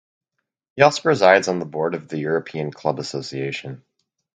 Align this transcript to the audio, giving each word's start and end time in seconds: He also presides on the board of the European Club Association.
He 0.75 0.81
also 0.81 0.99
presides 1.03 1.47
on 1.47 1.59
the 1.59 1.65
board 1.67 1.93
of 1.93 2.07
the 2.07 2.17
European 2.17 2.71
Club 2.71 2.97
Association. 2.99 3.83